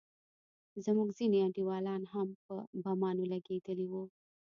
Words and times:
زموږ 0.85 1.09
ځينې 1.17 1.37
انډيولان 1.41 2.01
هم 2.13 2.27
په 2.45 2.53
بمانو 2.83 3.23
لگېدلي 3.33 3.85
وو. 3.91 4.03